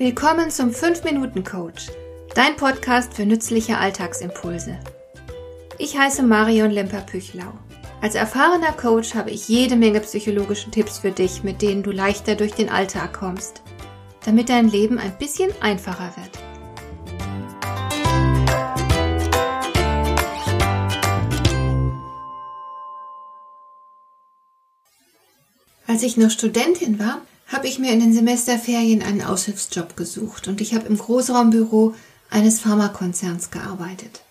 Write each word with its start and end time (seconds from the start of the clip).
Willkommen 0.00 0.50
zum 0.50 0.70
5-Minuten-Coach, 0.70 1.88
dein 2.34 2.56
Podcast 2.56 3.12
für 3.12 3.26
nützliche 3.26 3.76
Alltagsimpulse. 3.76 4.78
Ich 5.76 5.98
heiße 5.98 6.22
Marion 6.22 6.70
Lemper-Püchlau. 6.70 7.52
Als 8.00 8.14
erfahrener 8.14 8.72
Coach 8.72 9.14
habe 9.14 9.30
ich 9.30 9.46
jede 9.48 9.76
Menge 9.76 10.00
psychologische 10.00 10.70
Tipps 10.70 11.00
für 11.00 11.10
dich, 11.10 11.42
mit 11.42 11.60
denen 11.60 11.82
du 11.82 11.90
leichter 11.90 12.34
durch 12.34 12.52
den 12.52 12.70
Alltag 12.70 13.12
kommst, 13.12 13.60
damit 14.24 14.48
dein 14.48 14.70
Leben 14.70 14.96
ein 14.98 15.18
bisschen 15.18 15.50
einfacher 15.60 16.14
wird. 16.16 16.30
Als 25.86 26.02
ich 26.02 26.16
noch 26.16 26.30
Studentin 26.30 26.98
war, 26.98 27.20
habe 27.52 27.66
ich 27.66 27.78
mir 27.78 27.92
in 27.92 28.00
den 28.00 28.12
Semesterferien 28.12 29.02
einen 29.02 29.22
Aushilfsjob 29.22 29.96
gesucht 29.96 30.48
und 30.48 30.60
ich 30.60 30.74
habe 30.74 30.86
im 30.86 30.96
Großraumbüro 30.96 31.94
eines 32.30 32.60
Pharmakonzerns 32.60 33.50
gearbeitet. 33.50 34.22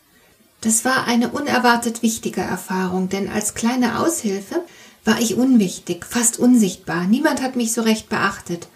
Das 0.62 0.86
war 0.86 1.06
eine 1.06 1.30
unerwartet 1.30 2.02
wichtige 2.02 2.42
Erfahrung, 2.42 3.10
denn 3.10 3.30
als 3.30 3.54
kleine 3.54 4.00
Aushilfe 4.00 4.64
war 5.06 5.20
ich 5.20 5.36
unwichtig, 5.36 6.06
fast 6.06 6.40
unsichtbar. 6.40 7.06
Niemand 7.06 7.42
hat 7.42 7.56
mich 7.56 7.74
so 7.74 7.82
recht 7.82 8.10
beachtet. 8.10 8.68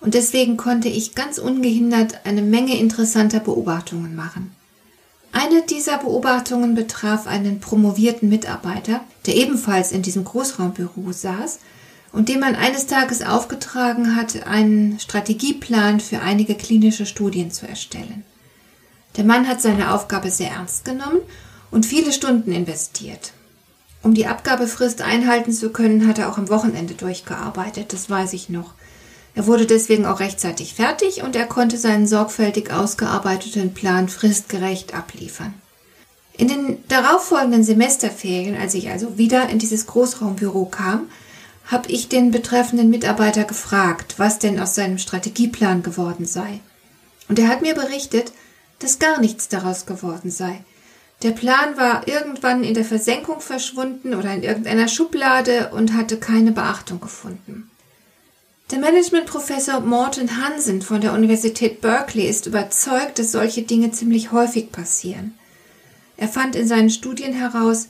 Und 0.00 0.14
deswegen 0.14 0.56
konnte 0.56 0.88
ich 0.88 1.14
ganz 1.14 1.38
ungehindert 1.38 2.24
eine 2.24 2.42
Menge 2.42 2.76
interessanter 2.78 3.40
Beobachtungen 3.40 4.16
machen. 4.16 4.54
Eine 5.32 5.62
dieser 5.62 5.98
Beobachtungen 5.98 6.74
betraf 6.74 7.26
einen 7.26 7.60
promovierten 7.60 8.28
Mitarbeiter, 8.28 9.00
der 9.26 9.36
ebenfalls 9.36 9.92
in 9.92 10.02
diesem 10.02 10.24
Großraumbüro 10.24 11.12
saß 11.12 11.58
und 12.12 12.28
dem 12.28 12.40
man 12.40 12.54
eines 12.54 12.86
Tages 12.86 13.22
aufgetragen 13.22 14.16
hat, 14.16 14.46
einen 14.46 15.00
Strategieplan 15.00 16.00
für 16.00 16.20
einige 16.20 16.54
klinische 16.54 17.06
Studien 17.06 17.50
zu 17.50 17.66
erstellen. 17.66 18.22
Der 19.16 19.24
Mann 19.24 19.48
hat 19.48 19.60
seine 19.60 19.92
Aufgabe 19.92 20.30
sehr 20.30 20.50
ernst 20.50 20.84
genommen 20.84 21.20
und 21.70 21.86
viele 21.86 22.12
Stunden 22.12 22.52
investiert. 22.52 23.32
Um 24.02 24.14
die 24.14 24.26
Abgabefrist 24.26 25.00
einhalten 25.00 25.52
zu 25.52 25.70
können, 25.70 26.06
hat 26.06 26.18
er 26.18 26.30
auch 26.30 26.38
am 26.38 26.48
Wochenende 26.48 26.94
durchgearbeitet, 26.94 27.92
das 27.92 28.10
weiß 28.10 28.32
ich 28.32 28.48
noch. 28.48 28.74
Er 29.34 29.46
wurde 29.46 29.64
deswegen 29.64 30.04
auch 30.04 30.20
rechtzeitig 30.20 30.74
fertig 30.74 31.22
und 31.22 31.36
er 31.36 31.46
konnte 31.46 31.78
seinen 31.78 32.06
sorgfältig 32.06 32.70
ausgearbeiteten 32.70 33.72
Plan 33.72 34.08
fristgerecht 34.08 34.94
abliefern. 34.94 35.54
In 36.36 36.48
den 36.48 36.78
darauffolgenden 36.88 37.64
Semesterferien, 37.64 38.56
als 38.56 38.74
ich 38.74 38.90
also 38.90 39.16
wieder 39.18 39.48
in 39.48 39.58
dieses 39.58 39.86
Großraumbüro 39.86 40.66
kam, 40.66 41.08
habe 41.66 41.90
ich 41.90 42.08
den 42.08 42.30
betreffenden 42.30 42.90
Mitarbeiter 42.90 43.44
gefragt, 43.44 44.14
was 44.18 44.38
denn 44.38 44.60
aus 44.60 44.74
seinem 44.74 44.98
Strategieplan 44.98 45.82
geworden 45.82 46.26
sei. 46.26 46.60
Und 47.28 47.38
er 47.38 47.48
hat 47.48 47.62
mir 47.62 47.74
berichtet, 47.74 48.32
dass 48.78 48.98
gar 48.98 49.20
nichts 49.20 49.48
daraus 49.48 49.86
geworden 49.86 50.30
sei. 50.30 50.62
Der 51.22 51.30
Plan 51.30 51.76
war 51.76 52.08
irgendwann 52.08 52.64
in 52.64 52.74
der 52.74 52.84
Versenkung 52.84 53.40
verschwunden 53.40 54.14
oder 54.14 54.34
in 54.34 54.42
irgendeiner 54.42 54.88
Schublade 54.88 55.70
und 55.72 55.94
hatte 55.94 56.18
keine 56.18 56.50
Beachtung 56.50 57.00
gefunden. 57.00 57.70
Der 58.72 58.80
Managementprofessor 58.80 59.80
Morton 59.80 60.42
Hansen 60.42 60.82
von 60.82 61.00
der 61.00 61.12
Universität 61.12 61.80
Berkeley 61.80 62.26
ist 62.26 62.46
überzeugt, 62.46 63.18
dass 63.18 63.30
solche 63.30 63.62
Dinge 63.62 63.92
ziemlich 63.92 64.32
häufig 64.32 64.72
passieren. 64.72 65.38
Er 66.16 66.28
fand 66.28 66.56
in 66.56 66.66
seinen 66.66 66.90
Studien 66.90 67.34
heraus, 67.34 67.88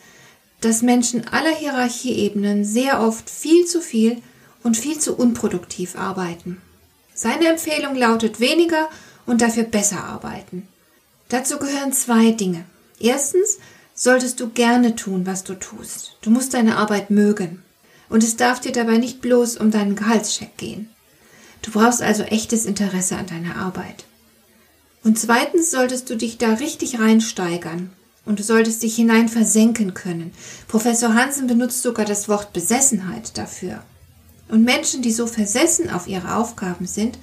dass 0.64 0.82
Menschen 0.82 1.28
aller 1.28 1.54
Hierarchieebenen 1.54 2.64
sehr 2.64 3.00
oft 3.00 3.28
viel 3.28 3.66
zu 3.66 3.80
viel 3.80 4.22
und 4.62 4.76
viel 4.76 4.98
zu 4.98 5.16
unproduktiv 5.16 5.96
arbeiten. 5.96 6.62
Seine 7.14 7.48
Empfehlung 7.48 7.94
lautet 7.94 8.40
weniger 8.40 8.88
und 9.26 9.42
dafür 9.42 9.64
besser 9.64 10.04
arbeiten. 10.04 10.66
Dazu 11.28 11.58
gehören 11.58 11.92
zwei 11.92 12.30
Dinge. 12.30 12.64
Erstens 12.98 13.58
solltest 13.94 14.40
du 14.40 14.50
gerne 14.50 14.96
tun, 14.96 15.26
was 15.26 15.44
du 15.44 15.54
tust. 15.54 16.16
Du 16.22 16.30
musst 16.30 16.54
deine 16.54 16.76
Arbeit 16.76 17.10
mögen. 17.10 17.62
Und 18.08 18.22
es 18.22 18.36
darf 18.36 18.60
dir 18.60 18.72
dabei 18.72 18.98
nicht 18.98 19.20
bloß 19.20 19.56
um 19.56 19.70
deinen 19.70 19.96
Gehaltscheck 19.96 20.56
gehen. 20.56 20.90
Du 21.62 21.70
brauchst 21.70 22.02
also 22.02 22.22
echtes 22.22 22.66
Interesse 22.66 23.16
an 23.16 23.26
deiner 23.26 23.56
Arbeit. 23.56 24.04
Und 25.04 25.18
zweitens 25.18 25.70
solltest 25.70 26.10
du 26.10 26.16
dich 26.16 26.38
da 26.38 26.54
richtig 26.54 27.00
reinsteigern 27.00 27.90
und 28.24 28.38
du 28.38 28.42
solltest 28.42 28.82
dich 28.82 28.94
hinein 28.94 29.28
versenken 29.28 29.94
können. 29.94 30.32
Professor 30.68 31.14
Hansen 31.14 31.46
benutzt 31.46 31.82
sogar 31.82 32.04
das 32.04 32.28
Wort 32.28 32.52
Besessenheit 32.52 33.36
dafür. 33.36 33.82
Und 34.48 34.64
Menschen, 34.64 35.02
die 35.02 35.12
so 35.12 35.26
versessen 35.26 35.90
auf 35.90 36.06
ihre 36.06 36.36
Aufgaben 36.36 36.86
sind, 36.86 37.18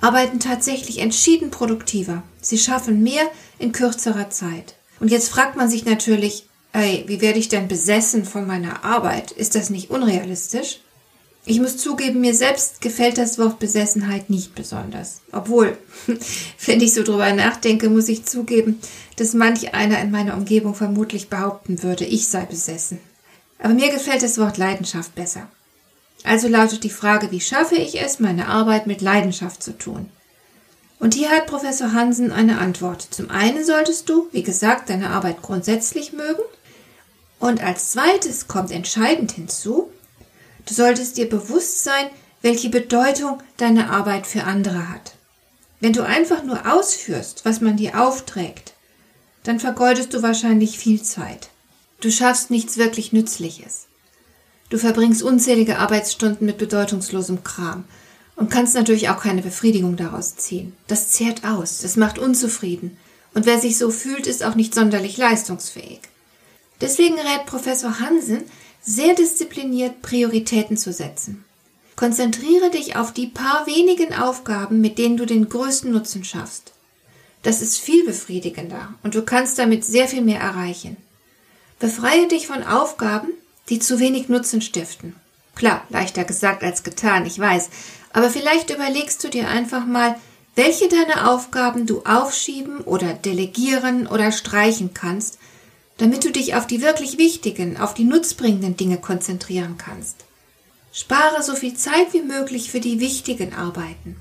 arbeiten 0.00 0.38
tatsächlich 0.38 0.98
entschieden 0.98 1.50
produktiver. 1.50 2.22
Sie 2.40 2.58
schaffen 2.58 3.02
mehr 3.02 3.24
in 3.58 3.72
kürzerer 3.72 4.30
Zeit. 4.30 4.74
Und 5.00 5.10
jetzt 5.10 5.28
fragt 5.28 5.56
man 5.56 5.68
sich 5.68 5.84
natürlich, 5.84 6.46
ey, 6.72 7.04
wie 7.06 7.20
werde 7.20 7.38
ich 7.38 7.48
denn 7.48 7.68
besessen 7.68 8.24
von 8.24 8.46
meiner 8.46 8.84
Arbeit? 8.84 9.32
Ist 9.32 9.54
das 9.54 9.70
nicht 9.70 9.90
unrealistisch? 9.90 10.80
Ich 11.50 11.60
muss 11.60 11.78
zugeben, 11.78 12.20
mir 12.20 12.34
selbst 12.34 12.82
gefällt 12.82 13.16
das 13.16 13.38
Wort 13.38 13.58
Besessenheit 13.58 14.28
nicht 14.28 14.54
besonders. 14.54 15.22
Obwohl, 15.32 15.78
wenn 16.66 16.82
ich 16.82 16.92
so 16.92 17.02
drüber 17.02 17.32
nachdenke, 17.32 17.88
muss 17.88 18.10
ich 18.10 18.26
zugeben, 18.26 18.78
dass 19.16 19.32
manch 19.32 19.72
einer 19.72 19.98
in 20.02 20.10
meiner 20.10 20.34
Umgebung 20.34 20.74
vermutlich 20.74 21.30
behaupten 21.30 21.82
würde, 21.82 22.04
ich 22.04 22.28
sei 22.28 22.44
besessen. 22.44 22.98
Aber 23.58 23.72
mir 23.72 23.90
gefällt 23.90 24.22
das 24.22 24.36
Wort 24.36 24.58
Leidenschaft 24.58 25.14
besser. 25.14 25.48
Also 26.22 26.48
lautet 26.48 26.84
die 26.84 26.90
Frage, 26.90 27.30
wie 27.30 27.40
schaffe 27.40 27.76
ich 27.76 27.98
es, 27.98 28.20
meine 28.20 28.48
Arbeit 28.48 28.86
mit 28.86 29.00
Leidenschaft 29.00 29.62
zu 29.62 29.72
tun? 29.72 30.10
Und 30.98 31.14
hier 31.14 31.30
hat 31.30 31.46
Professor 31.46 31.94
Hansen 31.94 32.30
eine 32.30 32.58
Antwort. 32.58 33.00
Zum 33.10 33.30
einen 33.30 33.64
solltest 33.64 34.10
du, 34.10 34.28
wie 34.32 34.42
gesagt, 34.42 34.90
deine 34.90 35.08
Arbeit 35.08 35.40
grundsätzlich 35.40 36.12
mögen. 36.12 36.42
Und 37.40 37.62
als 37.62 37.92
zweites 37.92 38.48
kommt 38.48 38.70
entscheidend 38.70 39.32
hinzu, 39.32 39.90
Du 40.68 40.74
solltest 40.74 41.16
dir 41.16 41.28
bewusst 41.28 41.82
sein, 41.82 42.10
welche 42.42 42.68
Bedeutung 42.68 43.42
deine 43.56 43.90
Arbeit 43.90 44.26
für 44.26 44.44
andere 44.44 44.90
hat. 44.90 45.14
Wenn 45.80 45.94
du 45.94 46.02
einfach 46.02 46.44
nur 46.44 46.70
ausführst, 46.70 47.44
was 47.44 47.62
man 47.62 47.78
dir 47.78 48.00
aufträgt, 48.00 48.74
dann 49.44 49.60
vergeudest 49.60 50.12
du 50.12 50.22
wahrscheinlich 50.22 50.78
viel 50.78 51.02
Zeit. 51.02 51.48
Du 52.00 52.10
schaffst 52.10 52.50
nichts 52.50 52.76
wirklich 52.76 53.12
Nützliches. 53.12 53.86
Du 54.68 54.76
verbringst 54.76 55.22
unzählige 55.22 55.78
Arbeitsstunden 55.78 56.46
mit 56.46 56.58
bedeutungslosem 56.58 57.44
Kram 57.44 57.84
und 58.36 58.50
kannst 58.50 58.74
natürlich 58.74 59.08
auch 59.08 59.22
keine 59.22 59.40
Befriedigung 59.40 59.96
daraus 59.96 60.36
ziehen. 60.36 60.76
Das 60.86 61.08
zehrt 61.08 61.44
aus, 61.44 61.78
das 61.78 61.96
macht 61.96 62.18
unzufrieden 62.18 62.98
und 63.32 63.46
wer 63.46 63.58
sich 63.58 63.78
so 63.78 63.90
fühlt, 63.90 64.26
ist 64.26 64.44
auch 64.44 64.54
nicht 64.54 64.74
sonderlich 64.74 65.16
leistungsfähig. 65.16 66.00
Deswegen 66.80 67.14
rät 67.14 67.46
Professor 67.46 68.00
Hansen, 68.00 68.42
sehr 68.80 69.14
diszipliniert 69.14 70.02
Prioritäten 70.02 70.76
zu 70.76 70.92
setzen. 70.92 71.44
Konzentriere 71.96 72.70
dich 72.70 72.96
auf 72.96 73.12
die 73.12 73.26
paar 73.26 73.66
wenigen 73.66 74.14
Aufgaben, 74.14 74.80
mit 74.80 74.98
denen 74.98 75.16
du 75.16 75.26
den 75.26 75.48
größten 75.48 75.90
Nutzen 75.90 76.24
schaffst. 76.24 76.72
Das 77.42 77.60
ist 77.62 77.78
viel 77.78 78.04
befriedigender 78.04 78.94
und 79.02 79.14
du 79.14 79.22
kannst 79.22 79.58
damit 79.58 79.84
sehr 79.84 80.08
viel 80.08 80.22
mehr 80.22 80.40
erreichen. 80.40 80.96
Befreie 81.78 82.28
dich 82.28 82.46
von 82.46 82.62
Aufgaben, 82.64 83.28
die 83.68 83.78
zu 83.78 84.00
wenig 84.00 84.28
Nutzen 84.28 84.62
stiften. 84.62 85.14
Klar, 85.54 85.84
leichter 85.88 86.24
gesagt 86.24 86.62
als 86.62 86.82
getan, 86.82 87.26
ich 87.26 87.38
weiß, 87.38 87.68
aber 88.12 88.30
vielleicht 88.30 88.70
überlegst 88.70 89.22
du 89.22 89.28
dir 89.28 89.48
einfach 89.48 89.84
mal, 89.84 90.16
welche 90.54 90.88
deiner 90.88 91.30
Aufgaben 91.30 91.86
du 91.86 92.02
aufschieben 92.02 92.80
oder 92.80 93.12
delegieren 93.12 94.06
oder 94.06 94.32
streichen 94.32 94.92
kannst, 94.94 95.38
damit 95.98 96.24
du 96.24 96.30
dich 96.30 96.54
auf 96.54 96.66
die 96.66 96.80
wirklich 96.80 97.18
wichtigen, 97.18 97.76
auf 97.76 97.92
die 97.92 98.04
nutzbringenden 98.04 98.76
Dinge 98.76 98.98
konzentrieren 98.98 99.76
kannst. 99.76 100.24
Spare 100.92 101.42
so 101.42 101.54
viel 101.54 101.74
Zeit 101.74 102.12
wie 102.12 102.22
möglich 102.22 102.70
für 102.70 102.80
die 102.80 103.00
wichtigen 103.00 103.54
Arbeiten. 103.54 104.16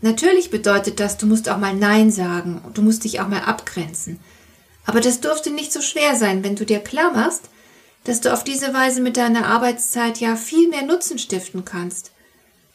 Natürlich 0.00 0.50
bedeutet 0.50 1.00
das, 1.00 1.16
du 1.16 1.26
musst 1.26 1.48
auch 1.48 1.58
mal 1.58 1.74
Nein 1.74 2.10
sagen 2.10 2.60
und 2.64 2.78
du 2.78 2.82
musst 2.82 3.04
dich 3.04 3.20
auch 3.20 3.28
mal 3.28 3.42
abgrenzen. 3.42 4.18
Aber 4.86 5.00
das 5.00 5.20
dürfte 5.20 5.50
nicht 5.50 5.72
so 5.72 5.80
schwer 5.80 6.16
sein, 6.16 6.42
wenn 6.44 6.56
du 6.56 6.64
dir 6.64 6.80
klar 6.80 7.12
machst, 7.12 7.42
dass 8.04 8.20
du 8.20 8.32
auf 8.32 8.42
diese 8.42 8.72
Weise 8.72 9.02
mit 9.02 9.16
deiner 9.16 9.46
Arbeitszeit 9.46 10.18
ja 10.18 10.36
viel 10.36 10.68
mehr 10.68 10.82
Nutzen 10.82 11.18
stiften 11.18 11.64
kannst 11.64 12.12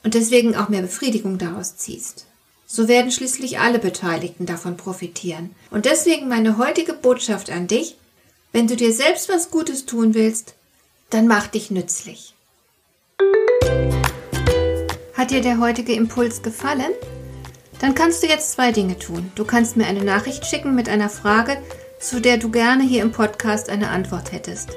und 0.03 0.13
deswegen 0.13 0.55
auch 0.55 0.69
mehr 0.69 0.81
Befriedigung 0.81 1.37
daraus 1.37 1.77
ziehst. 1.77 2.27
So 2.67 2.87
werden 2.87 3.11
schließlich 3.11 3.59
alle 3.59 3.79
Beteiligten 3.79 4.45
davon 4.45 4.77
profitieren. 4.77 5.55
Und 5.71 5.85
deswegen 5.85 6.27
meine 6.27 6.57
heutige 6.57 6.93
Botschaft 6.93 7.49
an 7.49 7.67
dich, 7.67 7.97
wenn 8.53 8.67
du 8.67 8.77
dir 8.77 8.93
selbst 8.93 9.27
was 9.27 9.51
Gutes 9.51 9.85
tun 9.85 10.13
willst, 10.13 10.53
dann 11.09 11.27
mach 11.27 11.47
dich 11.47 11.71
nützlich. 11.71 12.33
Hat 15.13 15.31
dir 15.31 15.41
der 15.41 15.59
heutige 15.59 15.93
Impuls 15.93 16.41
gefallen? 16.41 16.93
Dann 17.79 17.95
kannst 17.95 18.23
du 18.23 18.27
jetzt 18.27 18.53
zwei 18.53 18.71
Dinge 18.71 18.97
tun. 18.97 19.29
Du 19.35 19.43
kannst 19.43 19.75
mir 19.75 19.85
eine 19.85 20.05
Nachricht 20.05 20.45
schicken 20.45 20.73
mit 20.73 20.87
einer 20.87 21.09
Frage, 21.09 21.57
zu 21.99 22.21
der 22.21 22.37
du 22.37 22.49
gerne 22.49 22.83
hier 22.83 23.01
im 23.01 23.11
Podcast 23.11 23.69
eine 23.69 23.89
Antwort 23.89 24.31
hättest. 24.31 24.69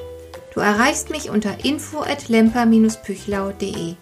Du 0.53 0.59
erreichst 0.59 1.11
mich 1.11 1.31
unter 1.31 1.65
info 1.65 2.01
at 2.01 2.29
lemper-püchlau.de 2.29 3.95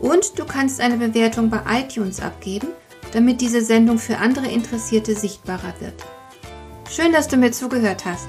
und 0.00 0.38
du 0.38 0.44
kannst 0.44 0.80
eine 0.80 0.98
Bewertung 0.98 1.48
bei 1.48 1.62
iTunes 1.80 2.20
abgeben 2.20 2.68
damit 3.12 3.40
diese 3.40 3.62
Sendung 3.62 3.98
für 3.98 4.18
andere 4.18 4.48
Interessierte 4.48 5.14
sichtbarer 5.14 5.74
wird. 5.80 5.94
Schön, 6.90 7.12
dass 7.12 7.28
du 7.28 7.36
mir 7.36 7.52
zugehört 7.52 8.04
hast. 8.04 8.28